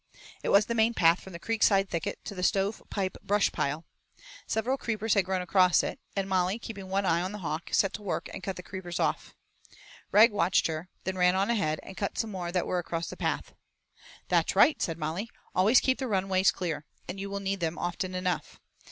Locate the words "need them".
17.39-17.77